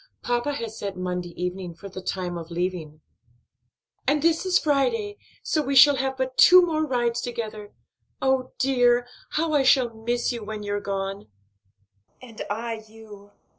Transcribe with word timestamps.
"Papa 0.23 0.53
has 0.53 0.79
set 0.79 0.97
Monday 0.97 1.29
evening 1.39 1.75
for 1.75 1.87
the 1.87 2.01
time 2.01 2.35
of 2.35 2.49
leaving." 2.49 3.01
"And 4.07 4.23
this 4.23 4.47
is 4.47 4.57
Friday; 4.57 5.19
so 5.43 5.61
we 5.61 5.75
shall 5.75 5.97
have 5.97 6.17
but 6.17 6.39
two 6.39 6.65
more 6.65 6.87
rides 6.87 7.21
together. 7.21 7.75
Oh, 8.19 8.53
dear! 8.57 9.05
how 9.33 9.53
I 9.53 9.61
shall 9.61 9.93
miss 9.93 10.31
you 10.31 10.43
when 10.43 10.63
you're 10.63 10.81
gone." 10.81 11.27
"And 12.19 12.41
I 12.49 12.83
you. 12.87 13.33